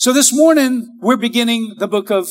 [0.00, 2.30] So this morning, we're beginning the book of,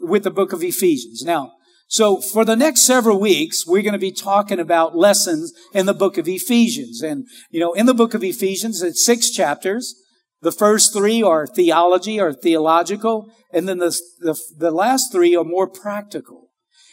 [0.00, 1.22] with the book of Ephesians.
[1.22, 1.52] Now,
[1.86, 5.92] so for the next several weeks, we're going to be talking about lessons in the
[5.92, 7.02] book of Ephesians.
[7.02, 9.94] And, you know, in the book of Ephesians, it's six chapters.
[10.40, 15.44] The first three are theology or theological, and then the, the, the last three are
[15.44, 16.48] more practical.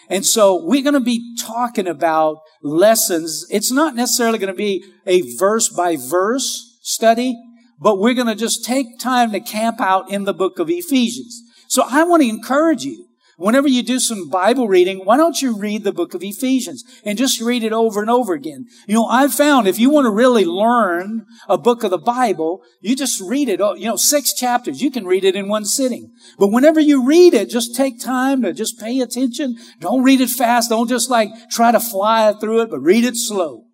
[0.10, 3.46] And so we're going to be talking about lessons.
[3.50, 7.38] It's not necessarily going to be a verse by verse study,
[7.80, 11.41] but we're going to just take time to camp out in the book of Ephesians.
[11.68, 13.09] So I want to encourage you
[13.40, 17.18] Whenever you do some Bible reading, why don't you read the book of Ephesians and
[17.18, 18.66] just read it over and over again?
[18.85, 22.62] You know, I've found if you want to really learn a book of the Bible,
[22.81, 24.82] you just read it, oh, you know, six chapters.
[24.82, 26.12] You can read it in one sitting.
[26.38, 29.55] But whenever you read it, just take time to just pay attention.
[29.80, 30.70] Don't read it fast.
[30.70, 33.69] Don't just like try to fly through it, but read it slow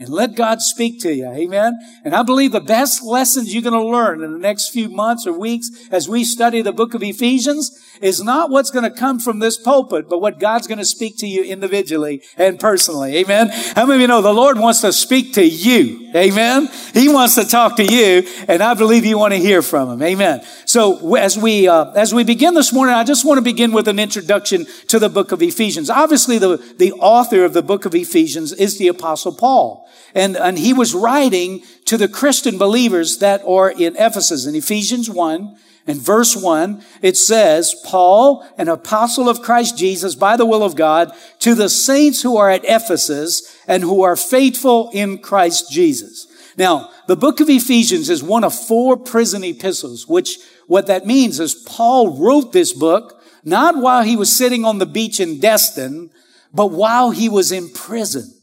[0.00, 1.26] and let God speak to you.
[1.28, 1.78] Amen.
[2.06, 5.26] And I believe the best lessons you're going to learn in the next few months
[5.26, 9.20] or weeks as we study the book of Ephesians is not what's going to come
[9.20, 13.18] from this pulpit, but what God's going to speak to you individually and personally.
[13.18, 13.50] Amen.
[13.76, 16.10] How many of you know the Lord wants to speak to you?
[16.16, 16.70] Amen.
[16.94, 20.02] He wants to talk to you and I believe you want to hear from him.
[20.02, 20.42] Amen.
[20.64, 23.86] So as we, uh, as we begin this morning, I just want to begin with
[23.86, 25.90] an introduction to the book of Ephesians.
[25.90, 29.86] Obviously the, the author of the book of Ephesians is the apostle Paul.
[30.14, 34.46] And, and he was writing to the Christian believers that are in Ephesus.
[34.46, 40.36] In Ephesians 1 and verse 1, it says, Paul, an apostle of Christ Jesus by
[40.36, 44.90] the will of God, to the saints who are at Ephesus and who are faithful
[44.92, 46.26] in Christ Jesus.
[46.56, 51.40] Now, the book of Ephesians is one of four prison epistles, which what that means
[51.40, 56.10] is Paul wrote this book not while he was sitting on the beach in Destin,
[56.52, 58.34] but while he was in prison.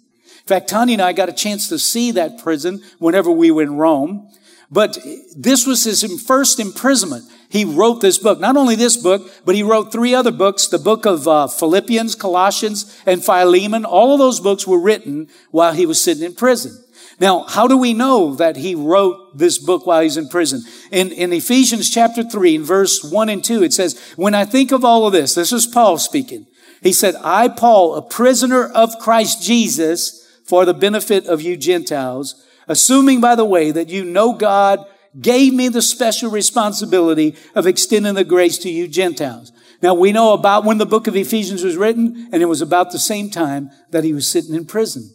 [0.48, 3.64] In fact, Tanya and I got a chance to see that prison whenever we were
[3.64, 4.32] in Rome.
[4.72, 4.98] But
[5.36, 7.26] this was his first imprisonment.
[7.50, 8.40] He wrote this book.
[8.40, 10.66] Not only this book, but he wrote three other books.
[10.66, 13.84] The book of uh, Philippians, Colossians, and Philemon.
[13.84, 16.82] All of those books were written while he was sitting in prison.
[17.20, 20.62] Now, how do we know that he wrote this book while he's in prison?
[20.92, 24.72] In, in Ephesians chapter 3, in verse 1 and 2, it says, When I think
[24.72, 26.48] of all of this, this is Paul speaking.
[26.82, 32.44] He said, I, Paul, a prisoner of Christ Jesus, for the benefit of you Gentiles,
[32.68, 34.86] assuming, by the way, that you know God
[35.20, 39.52] gave me the special responsibility of extending the grace to you Gentiles.
[39.82, 42.92] Now we know about when the book of Ephesians was written, and it was about
[42.92, 45.14] the same time that he was sitting in prison.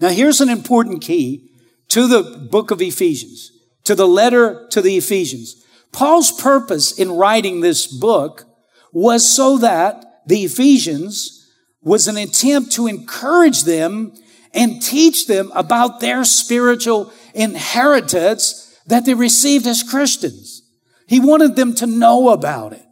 [0.00, 1.50] Now here's an important key
[1.88, 3.52] to the book of Ephesians,
[3.84, 5.64] to the letter to the Ephesians.
[5.92, 8.44] Paul's purpose in writing this book
[8.92, 11.46] was so that the Ephesians
[11.82, 14.12] was an attempt to encourage them
[14.58, 20.62] and teach them about their spiritual inheritance that they received as Christians.
[21.06, 22.84] He wanted them to know about it.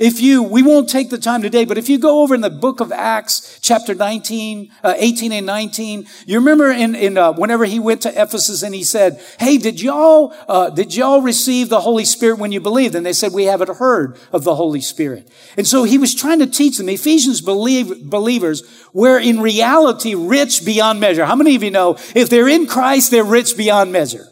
[0.00, 2.48] If you, we won't take the time today, but if you go over in the
[2.48, 7.66] book of Acts, chapter 19, uh, 18 and 19, you remember in, in uh, whenever
[7.66, 11.82] he went to Ephesus and he said, Hey, did y'all, uh, did y'all receive the
[11.82, 12.94] Holy Spirit when you believed?
[12.94, 15.30] And they said, We haven't heard of the Holy Spirit.
[15.58, 18.62] And so he was trying to teach them, Ephesians believe, believers
[18.94, 21.26] were in reality rich beyond measure.
[21.26, 24.28] How many of you know if they're in Christ, they're rich beyond measure?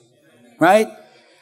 [0.59, 0.89] Right?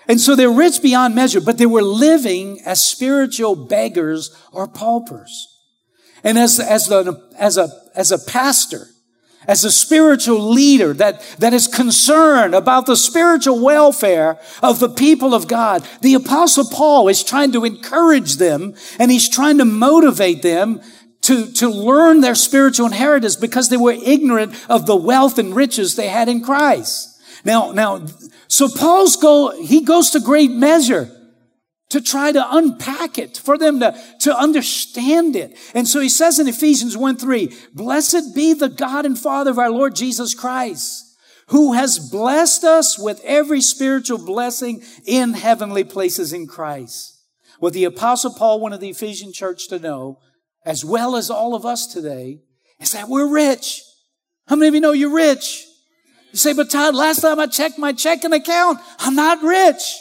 [0.08, 5.48] And so they're rich beyond measure, but they were living as spiritual beggars or paupers.
[6.22, 8.86] And as, as, the, as, a, as a pastor,
[9.46, 15.34] as a spiritual leader that, that is concerned about the spiritual welfare of the people
[15.34, 20.42] of God, the apostle Paul is trying to encourage them and he's trying to motivate
[20.42, 20.80] them
[21.22, 25.96] to, to learn their spiritual inheritance because they were ignorant of the wealth and riches
[25.96, 27.20] they had in Christ.
[27.44, 28.06] Now, now,
[28.48, 31.10] so Paul's go, he goes to great measure
[31.88, 35.56] to try to unpack it, for them to, to understand it.
[35.74, 39.58] And so he says in Ephesians 1 3, Blessed be the God and Father of
[39.58, 41.04] our Lord Jesus Christ,
[41.48, 47.12] who has blessed us with every spiritual blessing in heavenly places in Christ.
[47.60, 50.18] What the apostle Paul wanted the Ephesian church to know,
[50.64, 52.40] as well as all of us today,
[52.80, 53.82] is that we're rich.
[54.48, 55.66] How many of you know you're rich?
[56.36, 59.96] You say, but Todd, last time I checked my checking account, I'm not rich.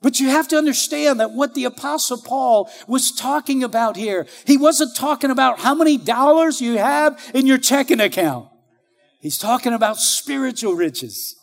[0.00, 4.56] But you have to understand that what the apostle Paul was talking about here, he
[4.56, 8.48] wasn't talking about how many dollars you have in your checking account.
[9.20, 11.36] He's talking about spiritual riches.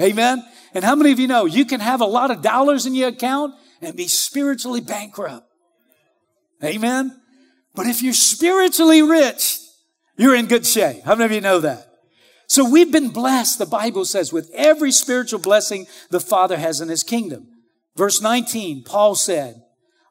[0.00, 0.44] Amen.
[0.72, 3.08] And how many of you know you can have a lot of dollars in your
[3.08, 5.48] account and be spiritually bankrupt?
[6.62, 7.20] Amen.
[7.74, 9.58] But if you're spiritually rich,
[10.16, 11.02] you're in good shape.
[11.02, 11.87] How many of you know that?
[12.48, 16.88] So we've been blessed, the Bible says, with every spiritual blessing the Father has in
[16.88, 17.46] His kingdom.
[17.94, 19.62] Verse 19, Paul said,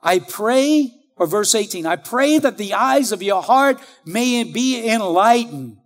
[0.03, 4.87] I pray, or verse 18, I pray that the eyes of your heart may be
[4.87, 5.77] enlightened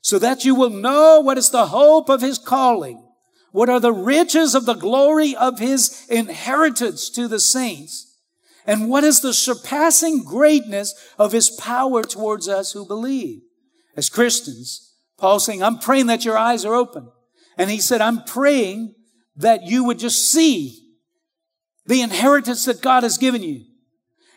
[0.00, 3.04] so that you will know what is the hope of his calling,
[3.50, 8.16] what are the riches of the glory of his inheritance to the saints,
[8.66, 13.42] and what is the surpassing greatness of his power towards us who believe.
[13.94, 17.10] As Christians, Paul's saying, I'm praying that your eyes are open.
[17.56, 18.94] And he said, I'm praying
[19.36, 20.78] that you would just see
[21.86, 23.64] the inheritance that God has given you.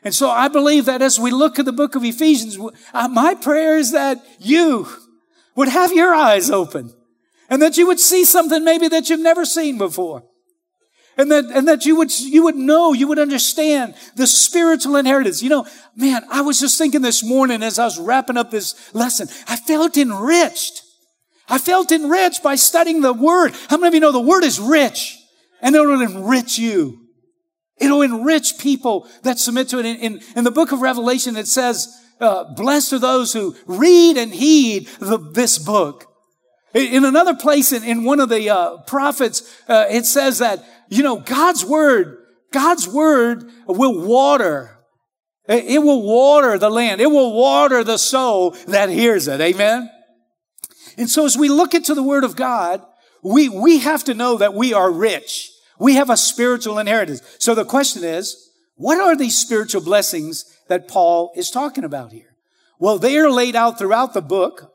[0.03, 2.57] And so I believe that as we look at the book of Ephesians,
[2.93, 4.87] uh, my prayer is that you
[5.55, 6.93] would have your eyes open
[7.49, 10.23] and that you would see something maybe that you've never seen before.
[11.17, 15.41] And that, and that you would, you would know, you would understand the spiritual inheritance.
[15.41, 18.93] You know, man, I was just thinking this morning as I was wrapping up this
[18.93, 20.81] lesson, I felt enriched.
[21.47, 23.53] I felt enriched by studying the Word.
[23.69, 25.17] How many of you know the Word is rich
[25.61, 26.99] and it'll enrich you?
[27.77, 29.85] It'll enrich people that submit to it.
[29.85, 31.87] In, in, in the book of Revelation, it says,
[32.19, 36.07] uh, blessed are those who read and heed the, this book.
[36.75, 41.03] In another place, in, in one of the uh, prophets, uh, it says that you
[41.03, 42.17] know God's word,
[42.51, 44.77] God's word will water.
[45.47, 46.99] It will water the land.
[46.99, 49.39] It will water the soul that hears it.
[49.39, 49.89] Amen.
[50.97, 52.83] And so, as we look into the Word of God,
[53.23, 55.51] we we have to know that we are rich.
[55.79, 57.21] We have a spiritual inheritance.
[57.39, 62.35] So the question is, what are these spiritual blessings that Paul is talking about here?
[62.79, 64.73] Well, they are laid out throughout the book,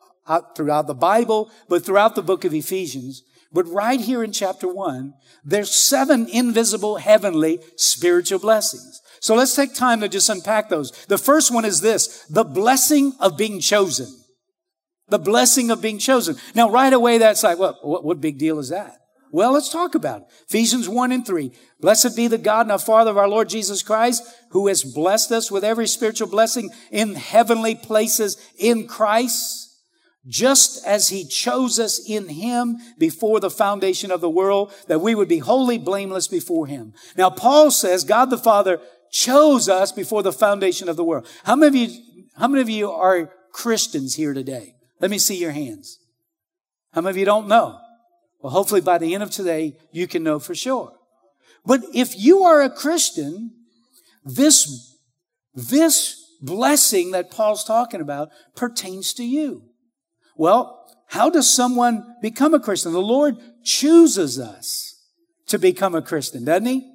[0.56, 3.22] throughout the Bible, but throughout the book of Ephesians.
[3.52, 9.00] But right here in chapter one, there's seven invisible heavenly spiritual blessings.
[9.20, 10.92] So let's take time to just unpack those.
[11.06, 14.08] The first one is this, the blessing of being chosen.
[15.08, 16.36] The blessing of being chosen.
[16.54, 18.96] Now, right away, that's like, well, what, what big deal is that?
[19.32, 20.26] Well, let's talk about it.
[20.48, 21.52] Ephesians 1 and 3.
[21.80, 25.30] Blessed be the God and our Father of our Lord Jesus Christ, who has blessed
[25.32, 29.69] us with every spiritual blessing in heavenly places in Christ,
[30.26, 35.14] just as he chose us in him before the foundation of the world, that we
[35.14, 36.92] would be wholly blameless before him.
[37.16, 38.80] Now, Paul says God the Father
[39.10, 41.26] chose us before the foundation of the world.
[41.44, 42.02] How many of you,
[42.36, 44.74] how many of you are Christians here today?
[45.00, 45.98] Let me see your hands.
[46.92, 47.78] How many of you don't know?
[48.42, 50.92] Well, hopefully by the end of today, you can know for sure.
[51.64, 53.52] But if you are a Christian,
[54.24, 54.96] this,
[55.54, 59.69] this blessing that Paul's talking about pertains to you.
[60.40, 62.94] Well, how does someone become a Christian?
[62.94, 64.98] The Lord chooses us
[65.48, 66.90] to become a Christian, doesn't he?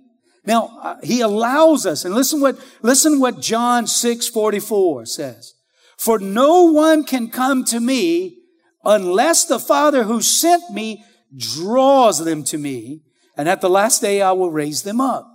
[0.47, 5.53] Now, uh, he allows us, and listen what, listen what John 6 44 says.
[5.95, 8.39] For no one can come to me
[8.83, 11.03] unless the Father who sent me
[11.38, 13.03] draws them to me,
[13.38, 15.30] and at the last day I will raise them up.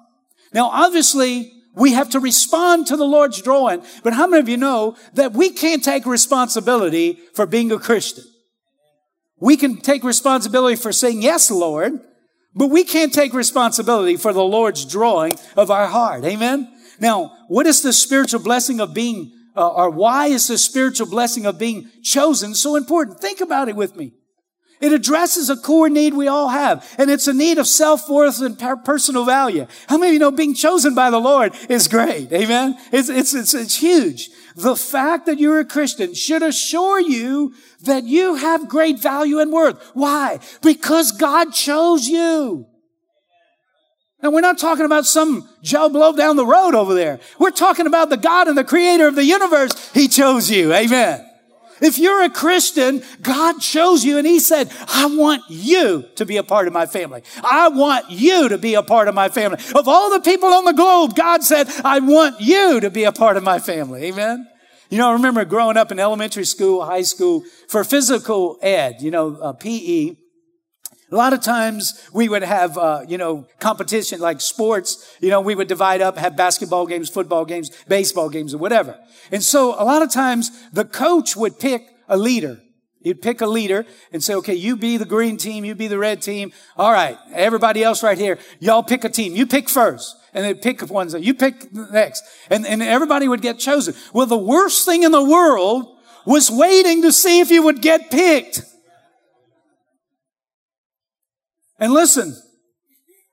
[0.53, 4.57] Now, obviously, we have to respond to the Lord's drawing, but how many of you
[4.57, 8.25] know that we can't take responsibility for being a Christian?
[9.39, 12.01] We can take responsibility for saying, yes, Lord,
[12.55, 16.25] but we can't take responsibility for the Lord's drawing of our heart.
[16.25, 16.69] Amen?
[16.99, 21.47] Now, what is the spiritual blessing of being, uh, or why is the spiritual blessing
[21.47, 23.21] of being chosen so important?
[23.21, 24.13] Think about it with me.
[24.81, 28.59] It addresses a core need we all have, and it's a need of self-worth and
[28.85, 29.67] personal value.
[29.89, 32.33] How many of you know being chosen by the Lord is great?
[32.33, 32.79] Amen?
[32.91, 34.31] It's, it's, it's, it's huge.
[34.57, 39.53] The fact that you're a Christian should assure you that you have great value and
[39.53, 39.91] worth.
[39.93, 40.41] Why?
[40.63, 42.67] Because God chose you.
[44.23, 47.21] Now we're not talking about some Joe Blow down the road over there.
[47.39, 49.93] We're talking about the God and the creator of the universe.
[49.93, 50.73] He chose you.
[50.75, 51.27] Amen.
[51.81, 56.37] If you're a Christian, God chose you and He said, I want you to be
[56.37, 57.23] a part of my family.
[57.43, 59.59] I want you to be a part of my family.
[59.75, 63.13] Of all the people on the globe, God said, I want you to be a
[63.13, 64.05] part of my family.
[64.05, 64.47] Amen.
[64.91, 69.13] You know, I remember growing up in elementary school, high school, for physical ed, you
[69.13, 70.17] know, uh, PE,
[71.11, 75.17] a lot of times we would have, uh, you know, competition like sports.
[75.21, 78.99] You know, we would divide up, have basketball games, football games, baseball games, or whatever.
[79.33, 82.61] And so a lot of times the coach would pick a leader.
[83.03, 85.99] He'd pick a leader and say, okay, you be the green team, you be the
[85.99, 86.53] red team.
[86.77, 89.35] All right, everybody else right here, y'all pick a team.
[89.35, 90.17] You pick first.
[90.33, 92.23] And they pick one, you pick next.
[92.51, 93.95] And, and everybody would get chosen.
[94.13, 98.11] Well, the worst thing in the world was waiting to see if you would get
[98.11, 98.63] picked.
[101.81, 102.37] And listen,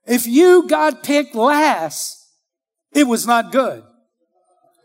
[0.06, 2.18] if you got picked last,
[2.94, 3.84] it was not good.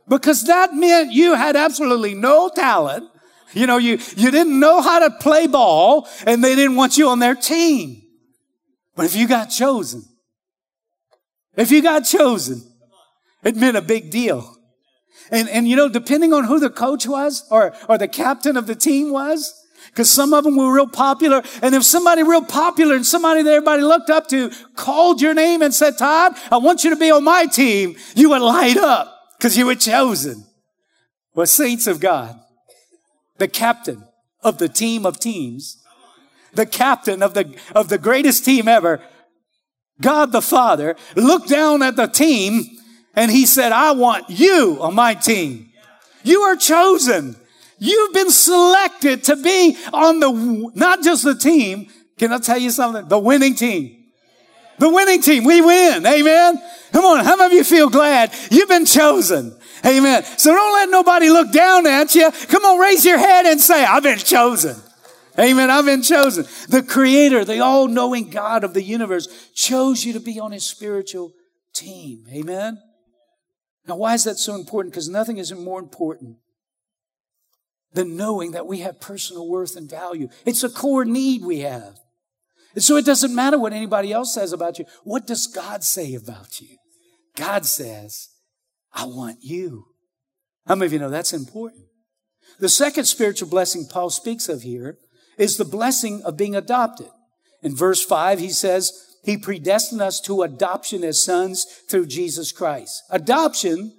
[0.08, 3.08] Because that meant you had absolutely no talent.
[3.54, 7.08] You know, you, you didn't know how to play ball and they didn't want you
[7.08, 8.02] on their team.
[8.96, 10.02] But if you got chosen,
[11.56, 12.62] If you got chosen,
[13.44, 14.56] it meant a big deal.
[15.30, 18.66] And, and you know, depending on who the coach was or, or the captain of
[18.66, 19.52] the team was,
[19.92, 21.42] because some of them were real popular.
[21.60, 25.60] And if somebody real popular and somebody that everybody looked up to called your name
[25.60, 29.14] and said, Todd, I want you to be on my team, you would light up
[29.36, 30.46] because you were chosen.
[31.34, 32.40] But saints of God,
[33.36, 34.04] the captain
[34.42, 35.82] of the team of teams,
[36.54, 39.02] the captain of the, of the greatest team ever,
[40.00, 42.64] God the Father, looked down at the team
[43.14, 45.70] and he said, I want you on my team.
[46.24, 47.36] You are chosen.
[47.82, 51.88] You've been selected to be on the, not just the team.
[52.16, 53.08] Can I tell you something?
[53.08, 54.04] The winning team.
[54.78, 55.42] The winning team.
[55.42, 56.06] We win.
[56.06, 56.62] Amen.
[56.92, 57.24] Come on.
[57.24, 59.58] How many of you feel glad you've been chosen?
[59.84, 60.22] Amen.
[60.36, 62.30] So don't let nobody look down at you.
[62.30, 64.76] Come on, raise your head and say, I've been chosen.
[65.36, 65.68] Amen.
[65.68, 66.46] I've been chosen.
[66.68, 70.64] The creator, the all knowing God of the universe chose you to be on his
[70.64, 71.32] spiritual
[71.74, 72.26] team.
[72.32, 72.78] Amen.
[73.88, 74.92] Now, why is that so important?
[74.92, 76.36] Because nothing is more important
[77.94, 80.28] than knowing that we have personal worth and value.
[80.44, 81.98] It's a core need we have.
[82.74, 84.86] And so it doesn't matter what anybody else says about you.
[85.04, 86.78] What does God say about you?
[87.36, 88.28] God says,
[88.92, 89.86] I want you.
[90.66, 91.84] How many of you know that's important?
[92.58, 94.98] The second spiritual blessing Paul speaks of here
[95.38, 97.08] is the blessing of being adopted.
[97.62, 98.92] In verse 5, he says,
[99.24, 103.02] He predestined us to adoption as sons through Jesus Christ.
[103.10, 103.94] Adoption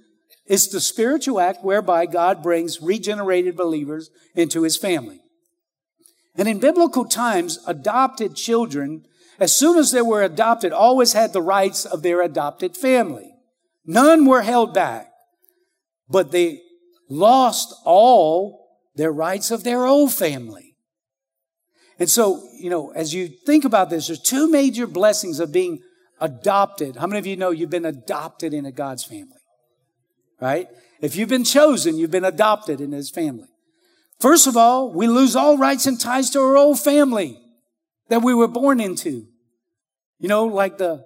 [0.46, 5.22] is the spiritual act whereby God brings regenerated believers into His family.
[6.36, 9.06] And in biblical times, adopted children,
[9.40, 13.34] as soon as they were adopted, always had the rights of their adopted family.
[13.86, 15.12] None were held back,
[16.10, 16.62] but they
[17.10, 20.76] lost all their rights of their old family.
[22.00, 25.82] And so, you know, as you think about this, there's two major blessings of being
[26.20, 26.96] adopted.
[26.96, 29.43] How many of you know you've been adopted into God's family?
[30.44, 30.68] Right?
[31.00, 33.48] If you've been chosen, you've been adopted in his family.
[34.20, 37.40] First of all, we lose all rights and ties to our old family
[38.10, 39.26] that we were born into.
[40.20, 41.06] You know, like the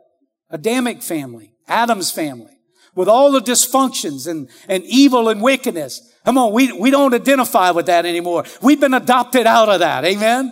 [0.49, 2.57] Adamic family, Adam's family,
[2.95, 6.01] with all the dysfunctions and, and evil and wickedness.
[6.25, 8.43] Come on, we, we don't identify with that anymore.
[8.63, 10.03] We've been adopted out of that.
[10.03, 10.51] Amen?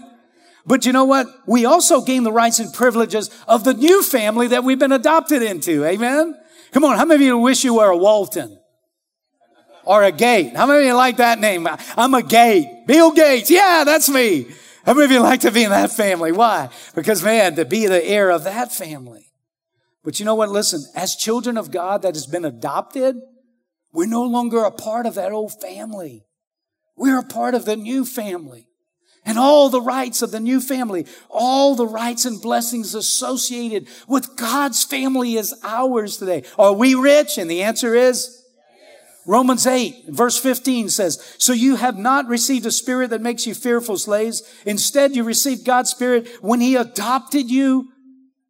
[0.63, 1.25] But you know what?
[1.47, 5.41] We also gain the rights and privileges of the new family that we've been adopted
[5.41, 5.83] into.
[5.85, 6.35] Amen?
[6.71, 8.59] Come on, how many of you wish you were a Walton?
[9.85, 10.55] Or a Gate?
[10.55, 11.67] How many of you like that name?
[11.95, 12.85] I'm a Gate.
[12.87, 13.49] Bill Gates.
[13.49, 14.47] Yeah, that's me.
[14.85, 16.31] How many of you like to be in that family?
[16.31, 16.69] Why?
[16.93, 19.31] Because man, to be the heir of that family.
[20.03, 20.49] But you know what?
[20.49, 23.15] Listen, as children of God that has been adopted,
[23.91, 26.25] we're no longer a part of that old family.
[26.95, 28.67] We're a part of the new family
[29.25, 34.37] and all the rights of the new family, all the rights and blessings associated with
[34.37, 36.43] God's family is ours today.
[36.59, 37.37] Are we rich?
[37.37, 38.44] And the answer is
[39.25, 43.53] Romans 8 verse 15 says, So you have not received a spirit that makes you
[43.53, 44.43] fearful slaves.
[44.65, 47.89] Instead, you received God's spirit when he adopted you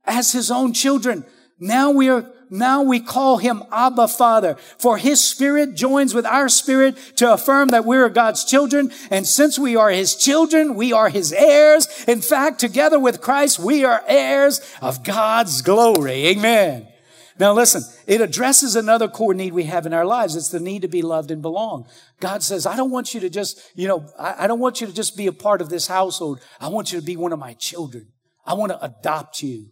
[0.03, 1.25] as his own children.
[1.59, 6.47] Now we are now we call him Abba Father, for his spirit joins with our
[6.49, 8.91] spirit to affirm that we are God's children.
[9.09, 11.87] And since we are his children, we are his heirs.
[12.07, 16.27] In fact, together with Christ, we are heirs of God's glory.
[16.27, 16.87] Amen.
[17.37, 20.35] Now listen, it addresses another core need we have in our lives.
[20.35, 21.87] It's the need to be loved and belong.
[22.19, 24.87] God says, I don't want you to just, you know, I, I don't want you
[24.87, 26.39] to just be a part of this household.
[26.61, 28.07] I want you to be one of my children.
[28.45, 29.67] I want to adopt you.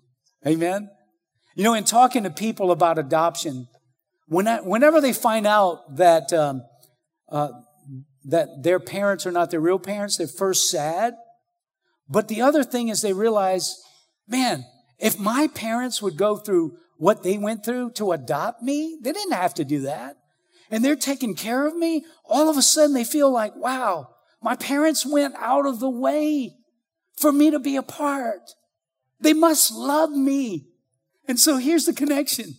[0.46, 0.90] Amen.
[1.56, 3.68] You know, in talking to people about adoption,
[4.28, 6.64] when I, whenever they find out that um,
[7.30, 7.50] uh,
[8.26, 11.16] that their parents are not their real parents, they're first sad.
[12.10, 13.82] But the other thing is they realize,
[14.28, 14.66] man,
[15.00, 19.34] if my parents would go through what they went through to adopt me, they didn't
[19.34, 20.18] have to do that.
[20.70, 22.06] And they're taking care of me.
[22.26, 24.10] All of a sudden they feel like, wow,
[24.42, 26.56] my parents went out of the way
[27.18, 28.52] for me to be a part.
[29.20, 30.68] They must love me.
[31.28, 32.56] And so here's the connection.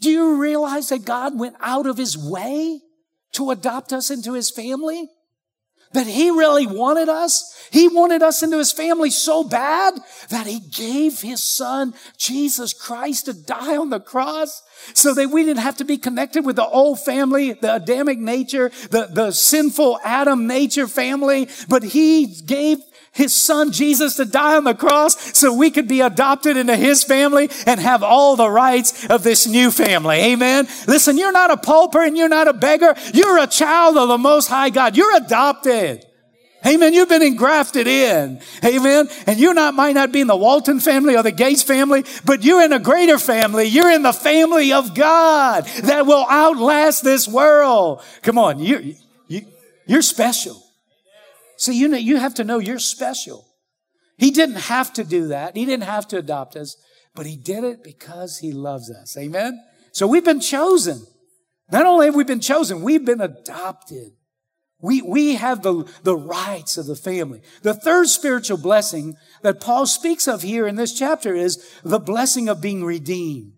[0.00, 2.80] Do you realize that God went out of his way
[3.32, 5.08] to adopt us into his family?
[5.92, 7.52] That he really wanted us.
[7.70, 9.94] He wanted us into his family so bad
[10.28, 14.62] that he gave his son, Jesus Christ, to die on the cross
[14.94, 18.70] so that we didn't have to be connected with the old family, the Adamic nature,
[18.90, 22.78] the, the sinful Adam nature family, but he gave
[23.16, 27.02] his son Jesus to die on the cross so we could be adopted into his
[27.02, 30.16] family and have all the rights of this new family.
[30.18, 30.68] Amen.
[30.86, 32.94] Listen, you're not a pauper and you're not a beggar.
[33.14, 34.96] You're a child of the most high God.
[34.96, 36.04] You're adopted.
[36.66, 36.94] Amen.
[36.94, 38.40] You've been engrafted in.
[38.64, 39.08] Amen.
[39.26, 42.44] And you not might not be in the Walton family or the Gates family, but
[42.44, 43.64] you're in a greater family.
[43.64, 48.02] You're in the family of God that will outlast this world.
[48.22, 48.58] Come on.
[48.58, 48.94] You,
[49.28, 49.46] you,
[49.86, 50.65] you're special.
[51.56, 53.46] So you know, you have to know you're special.
[54.18, 55.56] He didn't have to do that.
[55.56, 56.76] He didn't have to adopt us,
[57.14, 59.16] but he did it because he loves us.
[59.16, 59.62] Amen.
[59.92, 61.06] So we've been chosen.
[61.70, 64.12] Not only have we been chosen, we've been adopted.
[64.80, 67.40] We, we have the, the rights of the family.
[67.62, 72.48] The third spiritual blessing that Paul speaks of here in this chapter is the blessing
[72.48, 73.52] of being redeemed.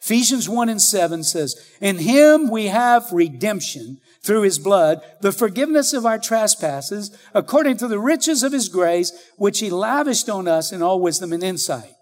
[0.00, 5.92] Ephesians 1 and 7 says, In him we have redemption through his blood, the forgiveness
[5.92, 10.72] of our trespasses, according to the riches of his grace, which he lavished on us
[10.72, 11.92] in all wisdom and insight.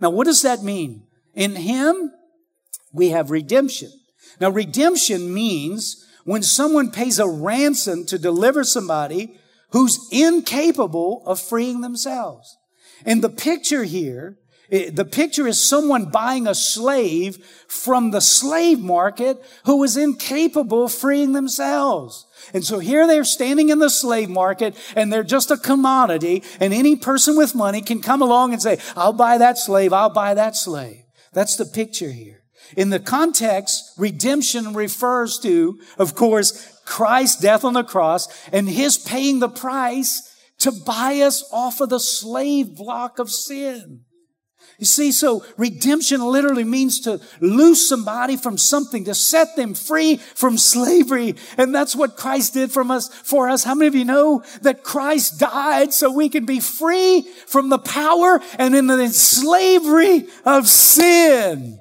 [0.00, 1.04] Now, what does that mean?
[1.34, 2.12] In him
[2.92, 3.90] we have redemption.
[4.38, 9.38] Now, redemption means when someone pays a ransom to deliver somebody
[9.70, 12.56] who's incapable of freeing themselves.
[13.04, 14.38] And the picture here,
[14.70, 20.92] the picture is someone buying a slave from the slave market who is incapable of
[20.92, 22.26] freeing themselves.
[22.52, 26.74] And so here they're standing in the slave market and they're just a commodity and
[26.74, 30.34] any person with money can come along and say, I'll buy that slave, I'll buy
[30.34, 31.02] that slave.
[31.32, 32.42] That's the picture here.
[32.76, 38.98] In the context, redemption refers to, of course, Christ's death on the cross and his
[38.98, 44.05] paying the price to buy us off of the slave block of sin.
[44.78, 50.16] You see, so redemption literally means to loose somebody from something, to set them free
[50.16, 51.36] from slavery.
[51.56, 53.64] And that's what Christ did from us, for us.
[53.64, 57.78] How many of you know that Christ died so we can be free from the
[57.78, 61.80] power and in the slavery of sin?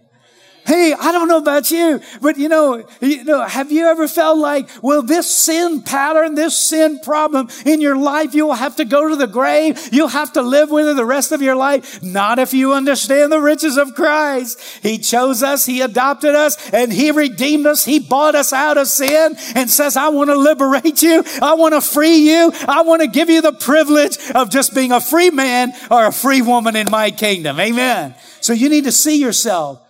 [0.66, 4.40] Hey, I don't know about you, but you know, you know, have you ever felt
[4.40, 9.08] like, well, this sin pattern, this sin problem in your life, you'll have to go
[9.08, 9.90] to the grave.
[9.92, 12.02] You'll have to live with it the rest of your life.
[12.02, 14.60] Not if you understand the riches of Christ.
[14.82, 15.68] He chose us.
[15.68, 17.86] He adopted us and he redeemed us.
[17.86, 21.24] He bought us out of sin and says, I want to liberate you.
[21.44, 22.52] I want to free you.
[22.68, 26.12] I want to give you the privilege of just being a free man or a
[26.12, 27.60] free woman in my kingdom.
[27.60, 28.16] Amen.
[28.42, 29.85] So you need to see yourself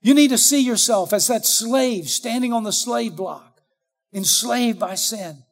[0.00, 3.60] you need to see yourself as that slave standing on the slave block,
[4.12, 5.42] enslaved by sin.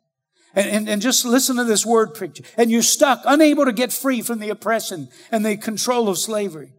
[0.54, 2.42] And, and, and, just listen to this word picture.
[2.56, 6.72] And you're stuck, unable to get free from the oppression and the control of slavery.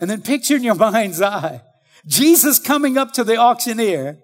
[0.00, 1.62] And then picture in your mind's eye
[2.06, 4.18] Jesus coming up to the auctioneer,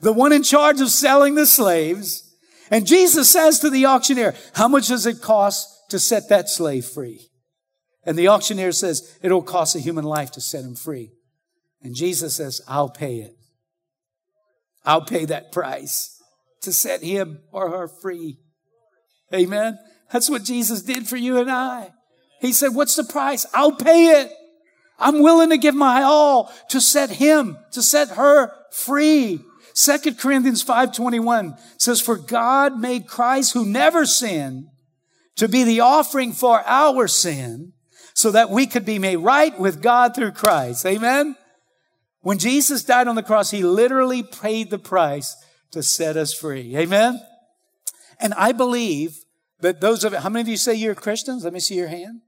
[0.00, 2.22] the one in charge of selling the slaves.
[2.70, 6.84] And Jesus says to the auctioneer, How much does it cost to set that slave
[6.84, 7.28] free?
[8.04, 11.12] And the auctioneer says, It'll cost a human life to set him free.
[11.84, 13.36] And Jesus says, I'll pay it.
[14.84, 16.20] I'll pay that price
[16.62, 18.38] to set him or her free.
[19.32, 19.78] Amen.
[20.10, 21.92] That's what Jesus did for you and I.
[22.40, 23.46] He said, what's the price?
[23.54, 24.32] I'll pay it.
[24.98, 29.40] I'm willing to give my all to set him, to set her free.
[29.74, 34.68] 2 Corinthians 5.21 says, For God made Christ who never sinned
[35.36, 37.72] to be the offering for our sin
[38.14, 40.86] so that we could be made right with God through Christ.
[40.86, 41.36] Amen.
[42.24, 45.36] When Jesus died on the cross, he literally paid the price
[45.72, 46.74] to set us free.
[46.74, 47.20] Amen?
[48.18, 49.18] And I believe
[49.60, 51.44] that those of how many of you say you're Christians?
[51.44, 52.22] Let me see your hand.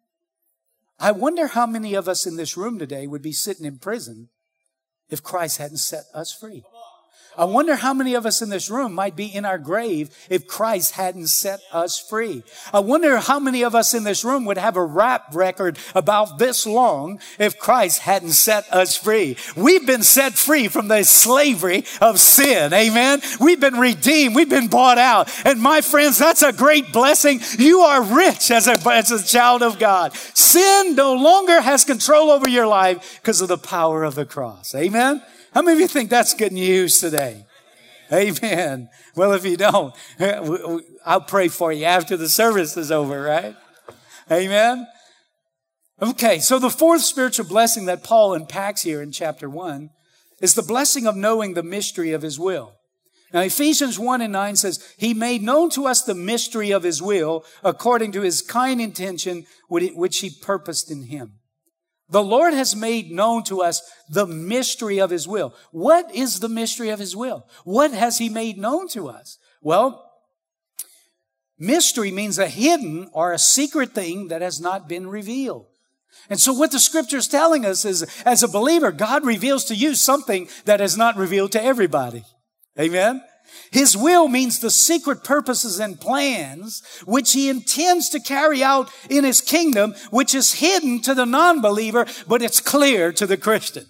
[0.98, 4.28] I wonder how many of us in this room today would be sitting in prison
[5.08, 6.62] if Christ hadn't set us free.
[7.36, 10.46] I wonder how many of us in this room might be in our grave if
[10.46, 12.42] Christ hadn't set us free.
[12.72, 16.38] I wonder how many of us in this room would have a rap record about
[16.38, 19.36] this long if Christ hadn't set us free.
[19.56, 22.72] We've been set free from the slavery of sin.
[22.72, 23.20] Amen.
[23.40, 24.34] We've been redeemed.
[24.34, 25.30] We've been bought out.
[25.44, 27.40] And my friends, that's a great blessing.
[27.58, 30.14] You are rich as a, as a child of God.
[30.34, 34.74] Sin no longer has control over your life because of the power of the cross.
[34.74, 35.22] Amen.
[35.56, 37.46] How many of you think that's good news today?
[38.12, 38.90] Amen.
[39.14, 39.94] Well, if you don't,
[41.06, 43.56] I'll pray for you after the service is over, right?
[44.30, 44.86] Amen.
[46.02, 49.88] Okay, so the fourth spiritual blessing that Paul unpacks here in chapter one
[50.42, 52.74] is the blessing of knowing the mystery of his will.
[53.32, 57.00] Now, Ephesians 1 and 9 says, He made known to us the mystery of His
[57.00, 61.38] will according to His kind intention which He purposed in Him.
[62.08, 65.54] The Lord has made known to us the mystery of His will.
[65.72, 67.48] What is the mystery of His will?
[67.64, 69.38] What has He made known to us?
[69.60, 70.08] Well,
[71.58, 75.66] mystery means a hidden or a secret thing that has not been revealed.
[76.30, 79.74] And so what the scripture is telling us is, as a believer, God reveals to
[79.74, 82.24] you something that is not revealed to everybody.
[82.78, 83.22] Amen?
[83.70, 89.24] His will means the secret purposes and plans which he intends to carry out in
[89.24, 93.86] his kingdom, which is hidden to the non-believer, but it's clear to the Christian.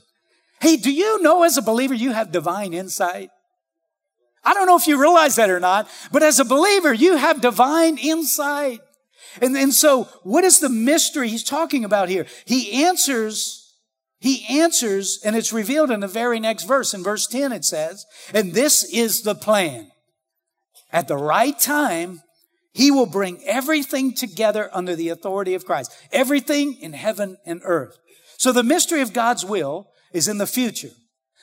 [0.61, 3.31] Hey, do you know as a believer you have divine insight?
[4.45, 7.41] I don't know if you realize that or not, but as a believer, you have
[7.41, 8.81] divine insight.
[9.43, 12.27] And, and so what is the mystery he's talking about here?
[12.45, 13.66] He answers
[14.19, 16.95] he answers, and it's revealed in the very next verse.
[16.95, 19.91] In verse 10, it says, And this is the plan.
[20.91, 22.23] At the right time,
[22.73, 25.93] he will bring everything together under the authority of Christ.
[26.13, 27.99] Everything in heaven and earth.
[28.39, 30.91] So the mystery of God's will is in the future.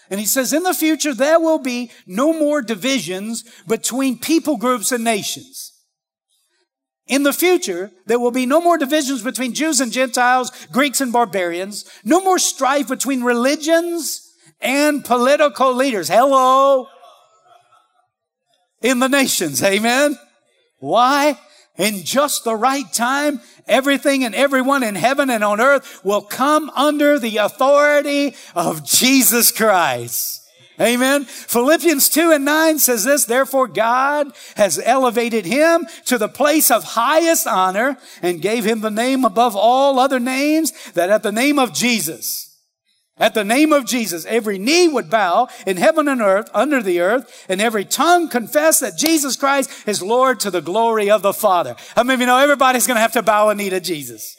[0.10, 4.92] And he says, in the future, there will be no more divisions between people groups
[4.92, 5.73] and nations.
[7.08, 11.12] In the future, there will be no more divisions between Jews and Gentiles, Greeks and
[11.12, 16.08] barbarians, no more strife between religions and political leaders.
[16.08, 16.88] Hello.
[18.82, 19.62] In the nations.
[19.62, 20.18] Amen.
[20.80, 21.38] Why?
[21.78, 26.70] In just the right time, everything and everyone in heaven and on earth will come
[26.70, 30.43] under the authority of Jesus Christ.
[30.82, 31.26] Amen.
[31.26, 36.84] Philippians 2 and 9 says this, therefore God has elevated him to the place of
[36.84, 41.60] highest honor and gave him the name above all other names that at the name
[41.60, 42.50] of Jesus,
[43.18, 47.00] at the name of Jesus, every knee would bow in heaven and earth, under the
[47.00, 51.34] earth, and every tongue confess that Jesus Christ is Lord to the glory of the
[51.34, 51.76] Father.
[51.96, 54.36] Many of you know everybody's going to have to bow a knee to Jesus?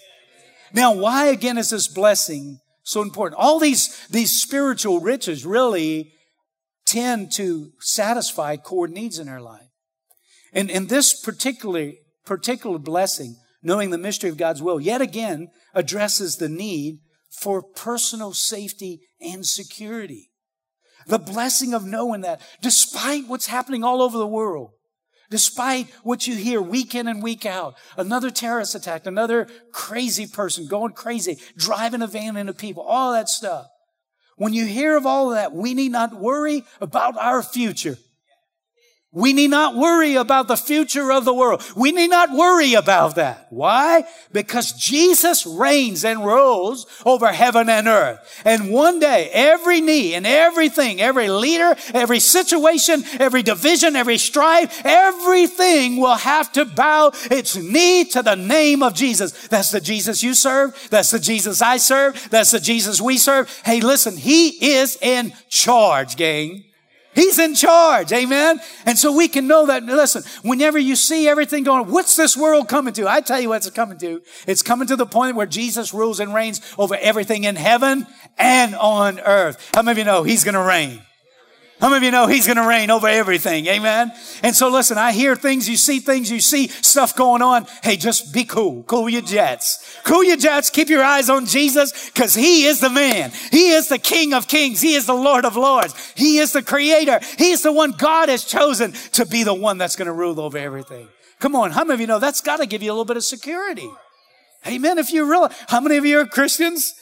[0.72, 3.40] Now, why again is this blessing so important?
[3.40, 6.13] All these, these spiritual riches really
[6.86, 9.68] tend to satisfy core needs in our life.
[10.52, 11.92] And, and this particular,
[12.24, 16.98] particular blessing, knowing the mystery of God's will, yet again addresses the need
[17.30, 20.30] for personal safety and security.
[21.06, 24.70] The blessing of knowing that despite what's happening all over the world,
[25.30, 30.66] despite what you hear week in and week out, another terrorist attack, another crazy person
[30.66, 33.66] going crazy, driving a van into people, all that stuff.
[34.36, 37.98] When you hear of all that, we need not worry about our future.
[39.14, 41.62] We need not worry about the future of the world.
[41.76, 43.46] We need not worry about that.
[43.48, 44.04] Why?
[44.32, 48.42] Because Jesus reigns and rules over heaven and earth.
[48.44, 54.84] And one day, every knee and everything, every leader, every situation, every division, every strife,
[54.84, 59.46] everything will have to bow its knee to the name of Jesus.
[59.46, 60.88] That's the Jesus you serve.
[60.90, 62.30] That's the Jesus I serve.
[62.30, 63.48] That's the Jesus we serve.
[63.64, 66.64] Hey, listen, He is in charge, gang.
[67.14, 68.12] He's in charge.
[68.12, 68.60] Amen.
[68.86, 72.68] And so we can know that, listen, whenever you see everything going, what's this world
[72.68, 73.08] coming to?
[73.08, 74.22] I tell you what it's coming to.
[74.46, 78.74] It's coming to the point where Jesus rules and reigns over everything in heaven and
[78.74, 79.70] on earth.
[79.74, 81.00] How many of you know he's going to reign?
[81.80, 83.66] How many of you know he's going to reign over everything?
[83.66, 84.12] Amen.
[84.42, 87.66] And so listen, I hear things, you see things, you see stuff going on.
[87.82, 88.84] Hey, just be cool.
[88.84, 89.98] Cool your jets.
[90.04, 90.70] Cool your jets.
[90.70, 93.32] Keep your eyes on Jesus because he is the man.
[93.50, 94.80] He is the King of kings.
[94.80, 95.94] He is the Lord of lords.
[96.16, 97.20] He is the creator.
[97.38, 100.40] He is the one God has chosen to be the one that's going to rule
[100.40, 101.08] over everything.
[101.40, 101.72] Come on.
[101.72, 103.90] How many of you know that's got to give you a little bit of security?
[104.66, 104.98] Amen.
[104.98, 106.94] If you realize, how many of you are Christians?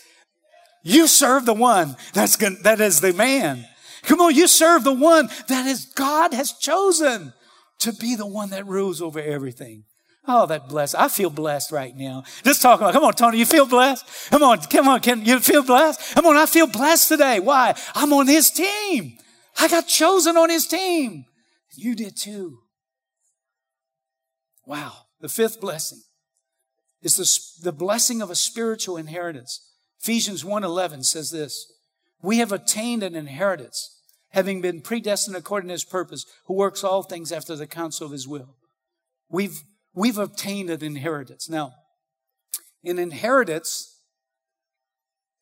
[0.82, 3.66] You serve the one that's going, that is the man.
[4.04, 7.32] Come on, you serve the one that is God has chosen
[7.78, 9.84] to be the one that rules over everything.
[10.26, 10.94] Oh, that blessed.
[10.96, 12.22] I feel blessed right now.
[12.44, 14.30] Just talking about, come on, Tony, you feel blessed?
[14.30, 16.14] Come on, come on, can you feel blessed?
[16.14, 17.40] Come on, I feel blessed today.
[17.40, 17.74] Why?
[17.94, 19.18] I'm on his team.
[19.58, 21.24] I got chosen on his team.
[21.74, 22.58] You did too.
[24.64, 24.92] Wow.
[25.20, 26.02] The fifth blessing
[27.00, 29.72] is the, the blessing of a spiritual inheritance.
[30.00, 31.72] Ephesians 1.11 says this,
[32.22, 33.91] we have attained an inheritance,
[34.32, 38.12] having been predestined according to his purpose, who works all things after the counsel of
[38.12, 38.56] his will.
[39.30, 39.62] We've,
[39.94, 41.48] we've obtained an inheritance.
[41.48, 41.72] Now,
[42.84, 43.96] an inheritance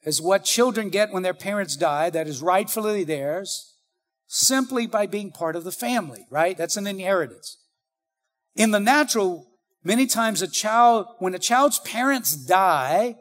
[0.02, 3.74] is what children get when their parents die, that is rightfully theirs,
[4.26, 6.56] simply by being part of the family, right?
[6.56, 7.58] That's an inheritance.
[8.56, 9.46] In the natural,
[9.84, 13.16] many times a child, when a child's parents die,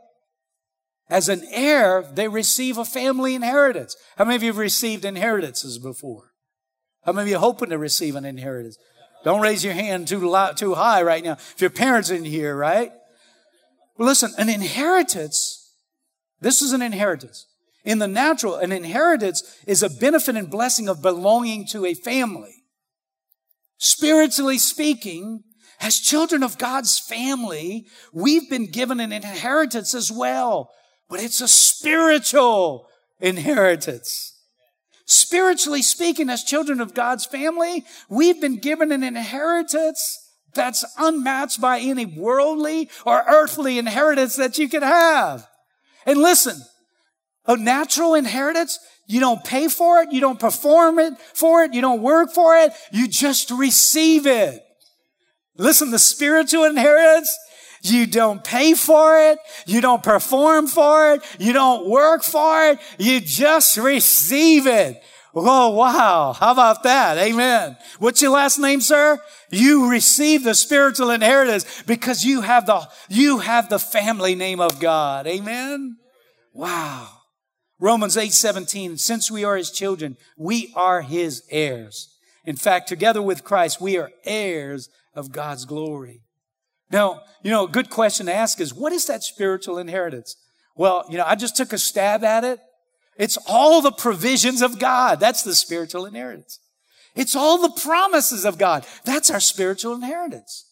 [1.10, 3.96] as an heir, they receive a family inheritance.
[4.18, 6.34] How many of you have received inheritances before?
[7.04, 8.78] How many of you are hoping to receive an inheritance?
[9.24, 11.34] Don't raise your hand too loud, too high right now.
[11.34, 12.92] If your parents in here, right?
[13.98, 15.74] Well, listen, an inheritance,
[16.40, 17.48] this is an inheritance.
[17.84, 22.54] In the natural, an inheritance is a benefit and blessing of belonging to a family.
[23.78, 25.44] Spiritually speaking,
[25.82, 30.70] as children of God's family, we've been given an inheritance as well
[31.10, 32.88] but it's a spiritual
[33.20, 34.36] inheritance.
[35.06, 40.18] spiritually speaking, as children of God's family, we've been given an inheritance
[40.54, 45.48] that's unmatched by any worldly or earthly inheritance that you could have.
[46.06, 46.62] And listen,
[47.48, 51.82] a natural inheritance, you don't pay for it, you don't perform it for it, you
[51.82, 54.62] don't work for it, you just receive it.
[55.58, 57.36] Listen, the spiritual inheritance,
[57.82, 59.40] you don't pay for it.
[59.66, 61.22] You don't perform for it.
[61.40, 62.80] You don't work for it.
[62.98, 65.02] You just receive it.
[65.34, 66.34] Oh, wow.
[66.34, 67.18] How about that?
[67.18, 67.78] Amen.
[68.00, 69.20] What's your last name, sir?
[69.52, 74.80] You receive the spiritual inheritance because you have the, you have the family name of
[74.80, 75.28] God.
[75.28, 75.98] Amen.
[76.54, 77.08] Wow.
[77.80, 78.98] Romans 8, 17.
[78.98, 82.18] Since we are his children, we are his heirs.
[82.44, 86.22] In fact, together with Christ, we are heirs of God's glory.
[86.92, 90.36] Now, you know, a good question to ask is, what is that spiritual inheritance?
[90.76, 92.60] Well, you know, I just took a stab at it.
[93.18, 95.20] It's all the provisions of God.
[95.20, 96.60] That's the spiritual inheritance.
[97.16, 98.86] It's all the promises of God.
[99.04, 100.66] That's our spiritual inheritance.